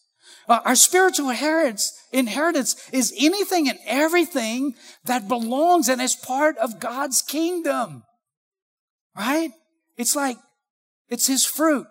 [0.48, 6.80] Uh, our spiritual inheritance, inheritance is anything and everything that belongs and is part of
[6.80, 8.02] God's kingdom.
[9.14, 9.50] Right?
[9.98, 10.38] It's like,
[11.10, 11.86] it's His fruit.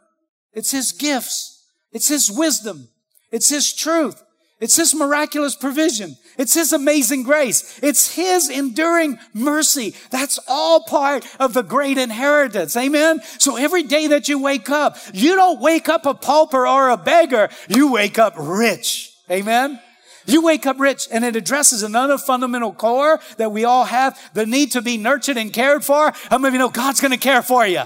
[0.53, 1.63] It's His gifts.
[1.91, 2.87] It's His wisdom.
[3.31, 4.23] It's His truth.
[4.59, 6.15] It's His miraculous provision.
[6.37, 7.79] It's His amazing grace.
[7.83, 9.95] It's His enduring mercy.
[10.09, 12.75] That's all part of the great inheritance.
[12.75, 13.21] Amen.
[13.37, 16.97] So every day that you wake up, you don't wake up a pauper or a
[16.97, 17.49] beggar.
[17.67, 19.13] You wake up rich.
[19.29, 19.79] Amen.
[20.25, 24.45] You wake up rich and it addresses another fundamental core that we all have, the
[24.45, 26.11] need to be nurtured and cared for.
[26.29, 27.83] How many of you know God's going to care for you?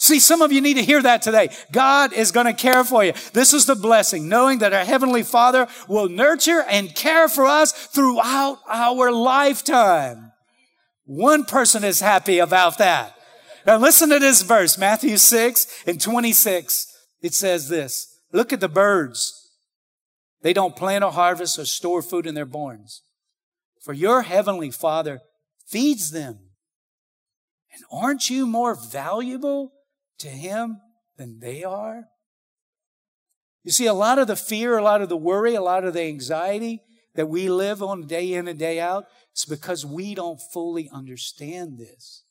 [0.00, 1.50] See, some of you need to hear that today.
[1.72, 3.12] God is going to care for you.
[3.34, 7.72] This is the blessing, knowing that our Heavenly Father will nurture and care for us
[7.72, 10.32] throughout our lifetime.
[11.04, 13.14] One person is happy about that.
[13.66, 16.86] Now listen to this verse, Matthew 6 and 26.
[17.20, 19.50] It says this, look at the birds.
[20.40, 23.02] They don't plant or harvest or store food in their barns.
[23.82, 25.20] For your Heavenly Father
[25.66, 26.38] feeds them.
[27.74, 29.74] And aren't you more valuable
[30.20, 30.80] to Him
[31.16, 32.04] than they are?
[33.62, 35.94] You see, a lot of the fear, a lot of the worry, a lot of
[35.94, 36.82] the anxiety
[37.14, 41.78] that we live on day in and day out, it's because we don't fully understand
[41.78, 42.22] this.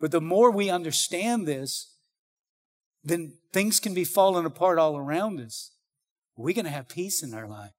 [0.00, 1.96] But the more we understand this,
[3.04, 5.72] then things can be falling apart all around us.
[6.36, 7.72] We're going to have peace in our life.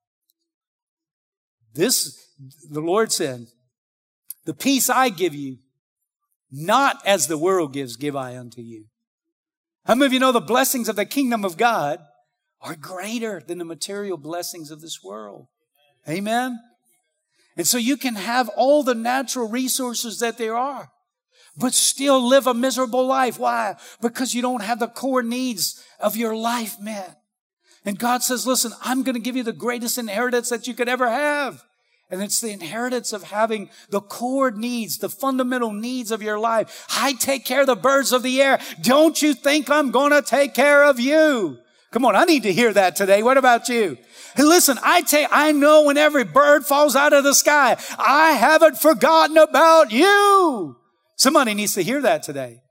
[1.74, 2.28] This,
[2.70, 3.48] the Lord said,
[4.46, 5.58] the peace I give you,
[6.56, 8.86] not as the world gives, give I unto you.
[9.86, 12.00] How many of you know the blessings of the kingdom of God
[12.62, 15.48] are greater than the material blessings of this world?
[16.08, 16.60] Amen.
[17.58, 20.90] And so you can have all the natural resources that there are,
[21.58, 23.40] but still live a miserable life.
[23.40, 23.76] Why?
[24.00, 27.20] Because you don't have the core needs of your life met.
[27.84, 30.88] And God says, listen, I'm going to give you the greatest inheritance that you could
[30.88, 31.64] ever have.
[32.14, 36.86] And it's the inheritance of having the core needs, the fundamental needs of your life.
[36.96, 38.60] I take care of the birds of the air.
[38.82, 41.58] Don't you think I'm going to take care of you?
[41.90, 43.24] Come on, I need to hear that today.
[43.24, 43.98] What about you?
[44.36, 48.34] Hey, listen, I take, I know when every bird falls out of the sky, I
[48.34, 50.78] haven't forgotten about you.
[51.16, 52.63] Somebody needs to hear that today.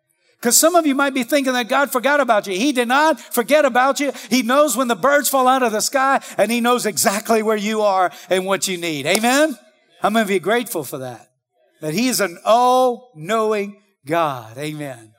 [0.42, 2.54] Because some of you might be thinking that God forgot about you.
[2.54, 4.10] He did not forget about you.
[4.28, 7.56] He knows when the birds fall out of the sky and he knows exactly where
[7.56, 9.06] you are and what you need.
[9.06, 9.56] Amen?
[10.02, 11.30] I'm going to be grateful for that.
[11.80, 14.58] That he is an all-knowing God.
[14.58, 15.14] Amen.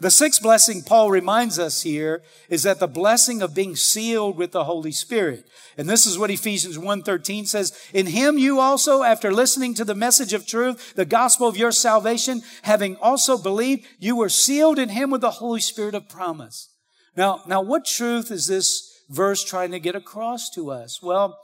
[0.00, 4.50] The sixth blessing Paul reminds us here is that the blessing of being sealed with
[4.50, 5.44] the Holy Spirit.
[5.78, 9.94] And this is what Ephesians 1:13 says, "In him you also after listening to the
[9.94, 14.88] message of truth, the gospel of your salvation, having also believed, you were sealed in
[14.88, 16.70] him with the Holy Spirit of promise."
[17.16, 21.00] Now, now what truth is this verse trying to get across to us?
[21.02, 21.38] Well,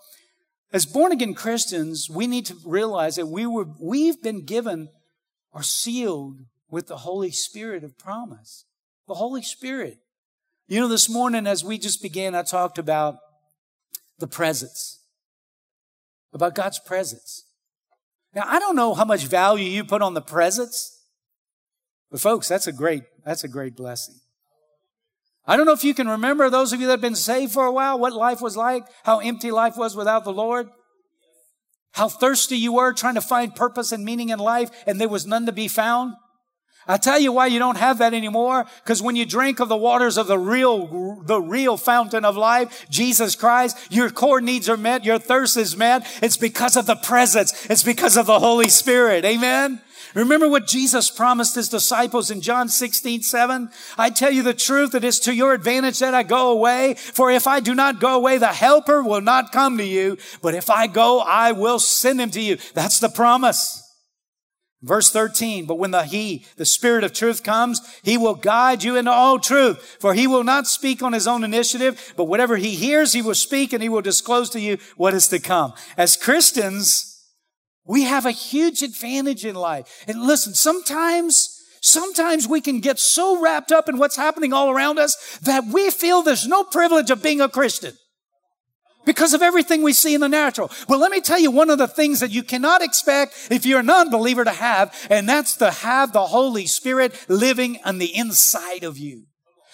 [0.72, 4.88] as born again Christians, we need to realize that we were we've been given
[5.52, 6.38] or sealed
[6.70, 8.64] with the Holy Spirit of promise.
[9.08, 9.98] The Holy Spirit.
[10.68, 13.16] You know, this morning as we just began, I talked about
[14.18, 15.00] the presence,
[16.32, 17.44] about God's presence.
[18.34, 21.02] Now, I don't know how much value you put on the presence,
[22.10, 24.16] but folks, that's a great, that's a great blessing.
[25.46, 27.64] I don't know if you can remember those of you that have been saved for
[27.64, 30.68] a while, what life was like, how empty life was without the Lord,
[31.94, 35.26] how thirsty you were trying to find purpose and meaning in life, and there was
[35.26, 36.14] none to be found.
[36.86, 38.66] I tell you why you don't have that anymore.
[38.82, 42.86] Because when you drink of the waters of the real, the real fountain of life,
[42.90, 46.06] Jesus Christ, your core needs are met, your thirst is met.
[46.22, 47.66] It's because of the presence.
[47.66, 49.24] It's because of the Holy Spirit.
[49.24, 49.80] Amen.
[50.14, 53.70] Remember what Jesus promised his disciples in John 16, 7?
[53.96, 56.94] I tell you the truth, it is to your advantage that I go away.
[56.94, 60.18] For if I do not go away, the helper will not come to you.
[60.42, 62.58] But if I go, I will send him to you.
[62.74, 63.89] That's the promise.
[64.82, 68.96] Verse 13, but when the He, the Spirit of truth comes, He will guide you
[68.96, 69.98] into all truth.
[70.00, 73.34] For He will not speak on His own initiative, but whatever He hears, He will
[73.34, 75.74] speak and He will disclose to you what is to come.
[75.98, 77.22] As Christians,
[77.84, 80.04] we have a huge advantage in life.
[80.08, 84.98] And listen, sometimes, sometimes we can get so wrapped up in what's happening all around
[84.98, 87.92] us that we feel there's no privilege of being a Christian
[89.04, 90.70] because of everything we see in the natural.
[90.88, 93.80] Well, let me tell you one of the things that you cannot expect if you're
[93.80, 98.84] a non-believer to have, and that's to have the Holy Spirit living on the inside
[98.84, 99.24] of you.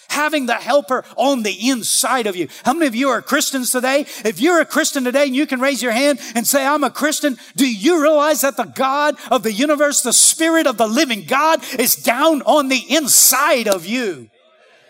[0.09, 2.47] Having the helper on the inside of you.
[2.63, 4.05] How many of you are Christians today?
[4.23, 6.89] If you're a Christian today and you can raise your hand and say, I'm a
[6.89, 11.25] Christian, do you realize that the God of the universe, the Spirit of the living
[11.25, 14.29] God is down on the inside of you?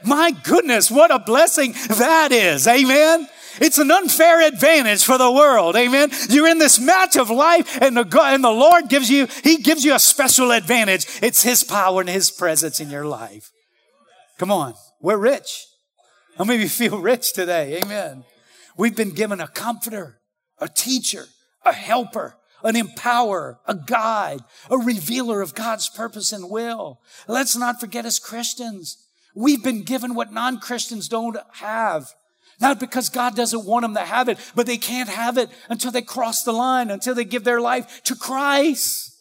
[0.06, 2.68] My goodness, what a blessing that is.
[2.68, 3.28] Amen.
[3.60, 5.76] It's an unfair advantage for the world.
[5.76, 6.12] Amen.
[6.30, 9.84] You're in this match of life and the, and the Lord gives you, He gives
[9.84, 11.06] you a special advantage.
[11.22, 13.52] It's His power and His presence in your life.
[14.38, 14.74] Come on.
[15.02, 15.66] We're rich.
[16.38, 17.80] How many of you feel rich today?
[17.84, 18.24] Amen.
[18.78, 20.20] We've been given a comforter,
[20.60, 21.26] a teacher,
[21.66, 27.00] a helper, an empower, a guide, a revealer of God's purpose and will.
[27.28, 28.98] Let's not forget as Christians,
[29.36, 32.14] we've been given what non-Christians don't have.
[32.60, 35.92] Not because God doesn't want them to have it, but they can't have it until
[35.92, 39.14] they cross the line, until they give their life to Christ.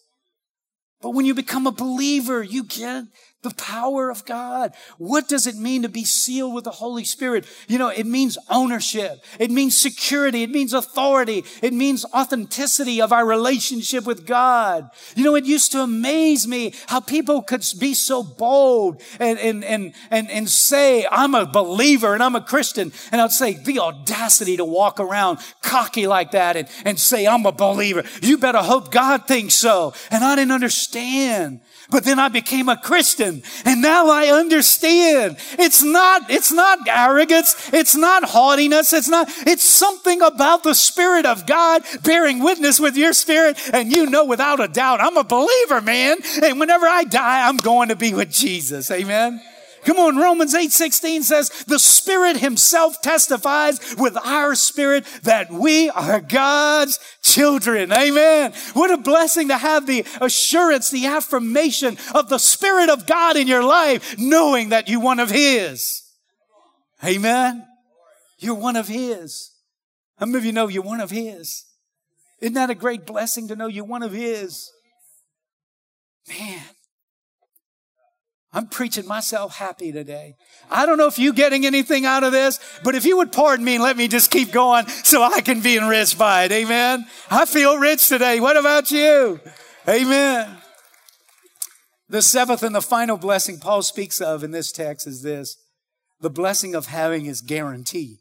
[1.03, 3.05] But when you become a believer, you get
[3.43, 4.73] the power of God.
[4.99, 7.47] What does it mean to be sealed with the Holy Spirit?
[7.69, 9.25] You know, it means ownership.
[9.39, 10.43] It means security.
[10.43, 11.45] It means authority.
[11.63, 14.91] It means authenticity of our relationship with God.
[15.15, 19.65] You know, it used to amaze me how people could be so bold and, and,
[19.65, 22.91] and, and, and say, I'm a believer and I'm a Christian.
[23.13, 27.47] And I'd say the audacity to walk around cocky like that and, and say, I'm
[27.47, 28.03] a believer.
[28.23, 29.95] You better hope God thinks so.
[30.11, 31.61] And I didn't understand.
[31.91, 35.37] But then I became a Christian and now I understand.
[35.53, 37.71] It's not, it's not arrogance.
[37.73, 38.93] It's not haughtiness.
[38.93, 43.59] It's not, it's something about the Spirit of God bearing witness with your spirit.
[43.73, 46.19] And you know without a doubt, I'm a believer, man.
[46.43, 48.91] And whenever I die, I'm going to be with Jesus.
[48.91, 49.41] Amen.
[49.87, 56.21] Come on, Romans 8:16 says, the Spirit Himself testifies with our spirit that we are
[56.21, 57.93] God's children.
[57.93, 58.53] Amen.
[58.73, 63.47] What a blessing to have the assurance, the affirmation of the Spirit of God in
[63.47, 66.03] your life, knowing that you're one of His.
[67.05, 67.65] Amen.
[68.41, 69.53] You're one of His.
[70.19, 71.65] How many of you know you're one of His?
[72.41, 74.69] Isn't that a great blessing to know you're one of His?
[76.29, 76.65] Man,
[78.57, 80.35] I'm preaching myself happy today.
[80.71, 83.67] I don't know if you're getting anything out of this, but if you would pardon
[83.67, 86.53] me and let me just keep going so I can be enriched by it.
[86.53, 87.05] Amen.
[87.31, 88.41] I feel rich today.
[88.41, 89.41] What about you?
[89.87, 90.57] Amen.
[92.09, 95.59] The seventh and the final blessing Paul speaks of in this text is this.
[96.23, 98.21] The blessing of having his guarantee.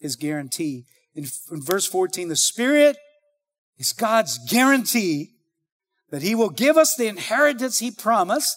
[0.00, 0.86] His guarantee.
[1.14, 2.96] In, in verse 14, the Spirit
[3.78, 5.34] is God's guarantee
[6.10, 8.56] that he will give us the inheritance he promised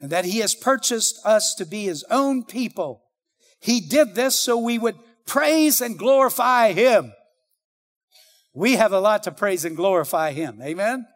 [0.00, 3.02] and that he has purchased us to be his own people.
[3.60, 7.12] He did this so we would praise and glorify him.
[8.54, 10.60] We have a lot to praise and glorify him.
[10.62, 11.06] Amen.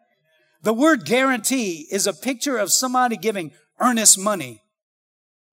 [0.61, 4.61] The word guarantee is a picture of somebody giving earnest money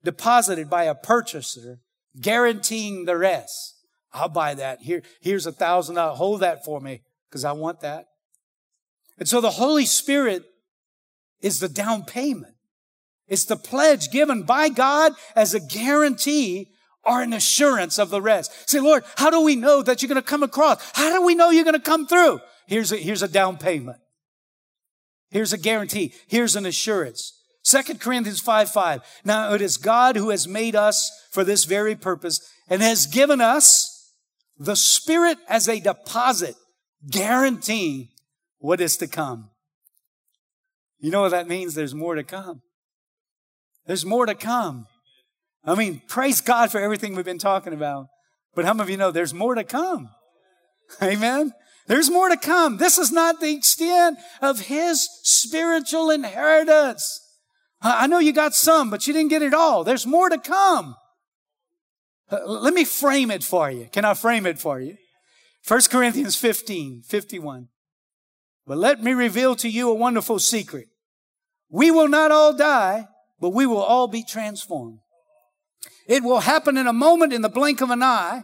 [0.04, 1.80] deposited by a purchaser,
[2.20, 3.76] guaranteeing the rest.
[4.12, 4.82] I'll buy that.
[4.82, 5.96] Here, here's a thousand.
[5.96, 8.06] Hold that for me because I want that.
[9.18, 10.44] And so the Holy Spirit
[11.40, 12.54] is the down payment.
[13.30, 16.68] It's the pledge given by God as a guarantee
[17.04, 18.68] or an assurance of the rest.
[18.68, 20.82] Say, Lord, how do we know that you're going to come across?
[20.94, 22.40] How do we know you're going to come through?
[22.66, 23.98] Here's a, here's a down payment.
[25.30, 26.12] Here's a guarantee.
[26.26, 27.40] Here's an assurance.
[27.62, 29.00] Second Corinthians 5, 5.
[29.24, 33.40] Now it is God who has made us for this very purpose and has given
[33.40, 34.12] us
[34.58, 36.56] the Spirit as a deposit,
[37.08, 38.08] guaranteeing
[38.58, 39.50] what is to come.
[40.98, 41.74] You know what that means?
[41.74, 42.62] There's more to come.
[43.86, 44.86] There's more to come.
[45.64, 48.06] I mean, praise God for everything we've been talking about.
[48.54, 50.10] But how many of you know there's more to come?
[51.02, 51.52] Amen.
[51.86, 52.76] There's more to come.
[52.76, 57.20] This is not the extent of his spiritual inheritance.
[57.82, 59.84] I know you got some, but you didn't get it all.
[59.84, 60.96] There's more to come.
[62.30, 63.88] Uh, let me frame it for you.
[63.92, 64.96] Can I frame it for you?
[65.66, 67.68] 1 Corinthians 15, 51.
[68.66, 70.88] But let me reveal to you a wonderful secret.
[71.68, 73.08] We will not all die,
[73.40, 74.98] but we will all be transformed.
[76.06, 78.42] It will happen in a moment in the blink of an eye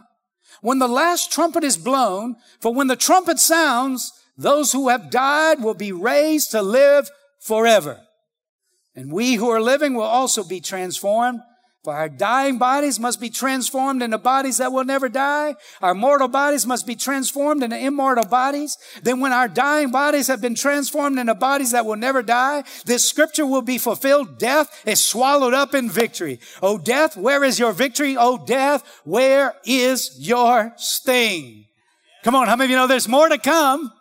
[0.61, 2.35] when the last trumpet is blown.
[2.59, 8.01] For when the trumpet sounds, those who have died will be raised to live forever.
[8.95, 11.41] And we who are living will also be transformed
[11.83, 15.55] for our dying bodies must be transformed into bodies that will never die.
[15.81, 18.77] Our mortal bodies must be transformed into immortal bodies.
[19.03, 23.07] Then when our dying bodies have been transformed into bodies that will never die, this
[23.07, 24.37] scripture will be fulfilled.
[24.37, 26.39] Death is swallowed up in victory.
[26.61, 28.17] Oh death, where is your victory?
[28.17, 31.67] Oh death, where is your sting?
[32.23, 33.93] Come on, how many of you know there's more to come?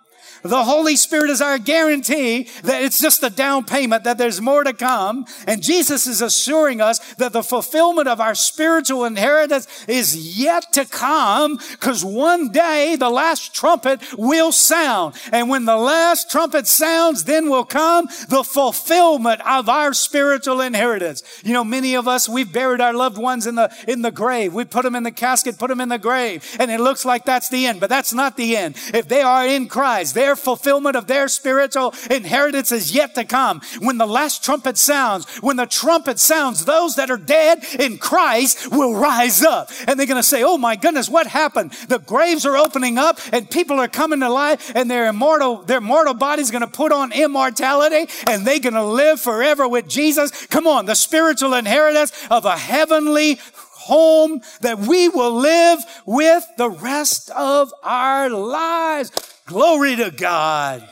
[0.42, 4.64] The Holy Spirit is our guarantee that it's just a down payment, that there's more
[4.64, 5.26] to come.
[5.46, 10.84] And Jesus is assuring us that the fulfillment of our spiritual inheritance is yet to
[10.84, 15.14] come because one day the last trumpet will sound.
[15.32, 21.22] And when the last trumpet sounds, then will come the fulfillment of our spiritual inheritance.
[21.44, 24.54] You know, many of us, we've buried our loved ones in the, in the grave.
[24.54, 26.44] We put them in the casket, put them in the grave.
[26.58, 28.76] And it looks like that's the end, but that's not the end.
[28.94, 33.60] If they are in Christ, they're fulfillment of their spiritual inheritance is yet to come.
[33.78, 38.72] When the last trumpet sounds, when the trumpet sounds, those that are dead in Christ
[38.72, 39.70] will rise up.
[39.86, 41.70] And they're going to say, Oh my goodness, what happened?
[41.86, 45.80] The graves are opening up and people are coming to life and their immortal, their
[45.80, 50.46] mortal body's going to put on immortality and they're going to live forever with Jesus.
[50.46, 53.38] Come on, the spiritual inheritance of a heavenly
[53.86, 59.12] home that we will live with the rest of our lives.
[59.46, 60.88] Glory to God.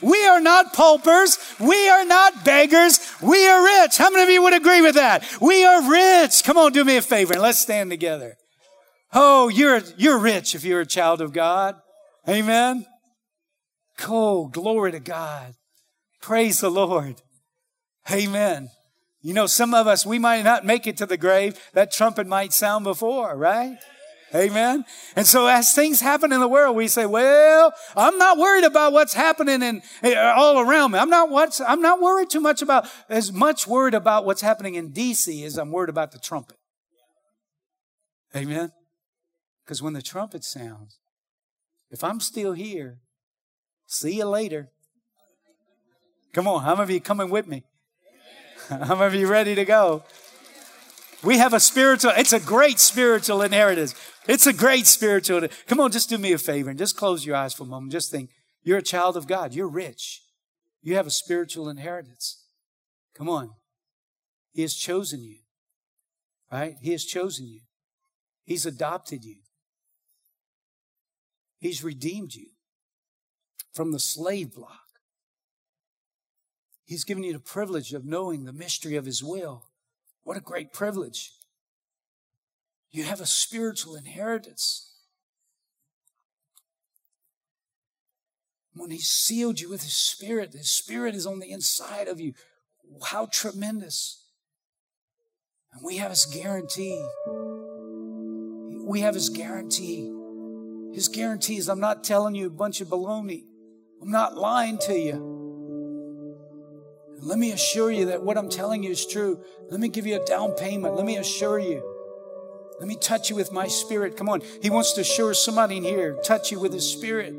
[0.00, 1.38] We are not paupers.
[1.58, 3.00] We are not beggars.
[3.20, 3.96] We are rich.
[3.96, 5.24] How many of you would agree with that?
[5.40, 6.44] We are rich.
[6.44, 8.36] Come on, do me a favor and let's stand together.
[9.12, 11.76] Oh, you're, you're rich if you're a child of God.
[12.28, 12.86] Amen.
[14.06, 15.54] Oh, glory to God.
[16.20, 17.22] Praise the Lord.
[18.10, 18.68] Amen.
[19.20, 21.58] You know, some of us, we might not make it to the grave.
[21.72, 23.78] That trumpet might sound before, right?
[24.34, 24.84] Amen.
[25.16, 28.92] And so as things happen in the world, we say, well, I'm not worried about
[28.92, 30.98] what's happening in, uh, all around me.
[30.98, 34.74] I'm not what's, I'm not worried too much about, as much worried about what's happening
[34.74, 36.56] in DC as I'm worried about the trumpet.
[38.36, 38.72] Amen.
[39.64, 40.98] Because when the trumpet sounds,
[41.90, 42.98] if I'm still here,
[43.86, 44.68] see you later.
[46.34, 47.64] Come on, how many of you coming with me?
[48.68, 50.04] How many of you ready to go?
[51.22, 53.94] We have a spiritual, it's a great spiritual inheritance.
[54.28, 55.48] It's a great spiritual.
[55.66, 57.92] Come on, just do me a favor and just close your eyes for a moment.
[57.92, 58.30] Just think,
[58.62, 59.54] you're a child of God.
[59.54, 60.22] You're rich.
[60.82, 62.44] You have a spiritual inheritance.
[63.14, 63.52] Come on.
[64.52, 65.38] He has chosen you.
[66.52, 66.76] Right?
[66.82, 67.60] He has chosen you.
[68.44, 69.36] He's adopted you.
[71.58, 72.48] He's redeemed you
[73.72, 74.86] from the slave block.
[76.84, 79.64] He's given you the privilege of knowing the mystery of His will.
[80.22, 81.32] What a great privilege.
[82.90, 84.92] You have a spiritual inheritance.
[88.74, 92.32] When He sealed you with His Spirit, His Spirit is on the inside of you.
[93.04, 94.24] How tremendous.
[95.72, 97.04] And we have His guarantee.
[98.86, 100.10] We have His guarantee.
[100.94, 103.44] His guarantee is I'm not telling you a bunch of baloney.
[104.00, 105.36] I'm not lying to you.
[107.20, 109.42] Let me assure you that what I'm telling you is true.
[109.70, 110.94] Let me give you a down payment.
[110.94, 111.82] Let me assure you.
[112.78, 114.16] Let me touch you with my spirit.
[114.16, 114.42] Come on.
[114.62, 117.34] He wants to assure somebody in here, touch you with his spirit.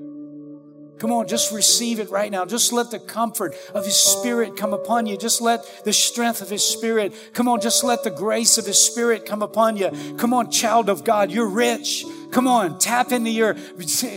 [0.99, 2.43] Come on, just receive it right now.
[2.43, 5.17] Just let the comfort of His Spirit come upon you.
[5.17, 8.83] Just let the strength of His Spirit, come on, just let the grace of His
[8.83, 9.91] Spirit come upon you.
[10.17, 12.05] Come on, child of God, you're rich.
[12.31, 13.55] Come on, tap into your,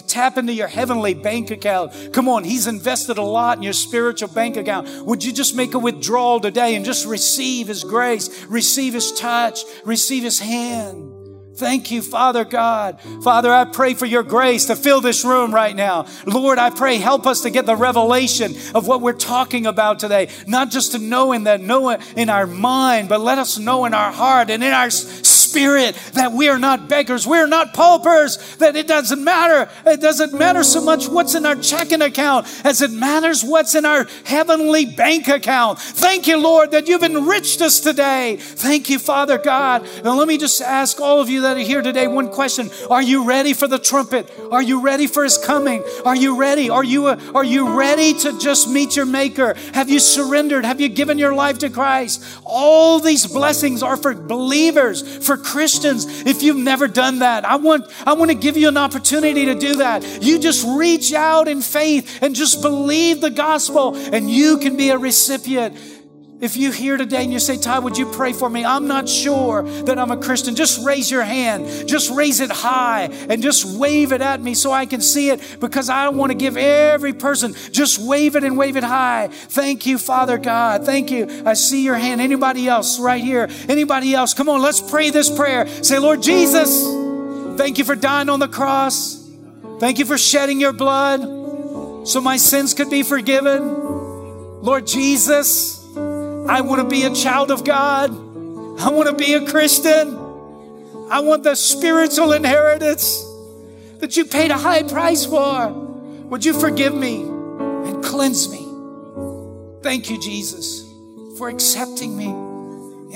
[0.08, 2.12] tap into your heavenly bank account.
[2.12, 4.88] Come on, He's invested a lot in your spiritual bank account.
[5.06, 9.62] Would you just make a withdrawal today and just receive His grace, receive His touch,
[9.84, 11.11] receive His hand?
[11.54, 13.00] Thank you, Father God.
[13.22, 16.06] Father, I pray for your grace to fill this room right now.
[16.26, 20.28] Lord, I pray help us to get the revelation of what we're talking about today.
[20.46, 23.94] Not just to know in that, know in our mind, but let us know in
[23.94, 24.90] our heart and in our
[25.52, 27.26] spirit that we are not beggars.
[27.26, 28.56] We're not paupers.
[28.56, 29.70] That it doesn't matter.
[29.84, 33.84] It doesn't matter so much what's in our checking account as it matters what's in
[33.84, 35.78] our heavenly bank account.
[35.78, 38.36] Thank you, Lord, that you've enriched us today.
[38.38, 39.86] Thank you, Father God.
[40.02, 42.70] Now let me just ask all of you that are here today one question.
[42.90, 44.32] Are you ready for the trumpet?
[44.50, 45.84] Are you ready for his coming?
[46.06, 46.70] Are you ready?
[46.70, 49.54] Are you, uh, are you ready to just meet your maker?
[49.74, 50.64] Have you surrendered?
[50.64, 52.24] Have you given your life to Christ?
[52.44, 56.06] All these blessings are for believers, for Christians.
[56.26, 59.54] If you've never done that, I want, I want to give you an opportunity to
[59.54, 60.22] do that.
[60.22, 64.90] You just reach out in faith and just believe the gospel and you can be
[64.90, 65.76] a recipient
[66.42, 68.64] If you here today and you say, Ty, would you pray for me?
[68.64, 70.56] I'm not sure that I'm a Christian.
[70.56, 71.86] Just raise your hand.
[71.86, 75.40] Just raise it high and just wave it at me so I can see it
[75.60, 79.28] because I want to give every person, just wave it and wave it high.
[79.30, 80.84] Thank you, Father God.
[80.84, 81.44] Thank you.
[81.46, 82.20] I see your hand.
[82.20, 83.48] Anybody else right here?
[83.68, 84.34] Anybody else?
[84.34, 85.68] Come on, let's pray this prayer.
[85.84, 86.84] Say, Lord Jesus,
[87.56, 89.30] thank you for dying on the cross.
[89.78, 91.20] Thank you for shedding your blood
[92.08, 94.60] so my sins could be forgiven.
[94.60, 95.81] Lord Jesus,
[96.48, 98.10] I want to be a child of God.
[98.80, 100.18] I want to be a Christian.
[101.10, 103.24] I want the spiritual inheritance
[103.98, 105.68] that you paid a high price for.
[105.68, 108.66] Would you forgive me and cleanse me?
[109.82, 110.82] Thank you, Jesus,
[111.38, 112.26] for accepting me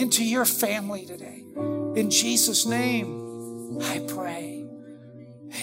[0.00, 1.42] into your family today.
[1.56, 4.68] In Jesus' name, I pray.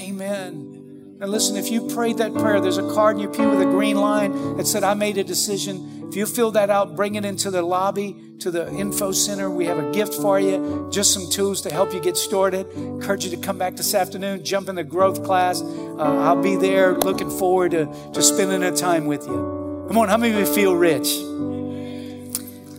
[0.02, 0.83] Amen.
[1.20, 3.66] Now, listen, if you prayed that prayer, there's a card in your pew with a
[3.66, 7.26] green line that said, I made a decision if you fill that out, bring it
[7.26, 9.50] into the lobby, to the info center.
[9.50, 12.72] We have a gift for you, just some tools to help you get started.
[12.74, 15.62] Encourage you to come back this afternoon, jump in the growth class.
[15.62, 19.86] Uh, I'll be there looking forward to, to spending a time with you.
[19.88, 21.16] Come on, how many of you feel rich?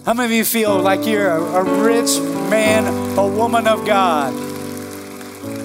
[0.07, 2.20] How many of you feel like you're a, a rich
[2.51, 4.53] man, a woman of God?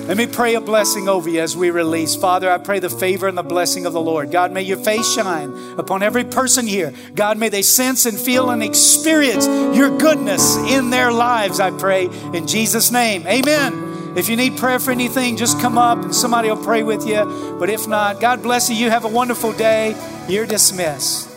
[0.09, 2.15] Let me pray a blessing over you as we release.
[2.15, 4.31] Father, I pray the favor and the blessing of the Lord.
[4.31, 6.91] God, may your face shine upon every person here.
[7.13, 12.05] God, may they sense and feel and experience your goodness in their lives, I pray.
[12.33, 14.15] In Jesus' name, amen.
[14.17, 17.57] If you need prayer for anything, just come up and somebody will pray with you.
[17.59, 18.77] But if not, God bless you.
[18.77, 19.95] You have a wonderful day.
[20.27, 21.28] You're dismissed.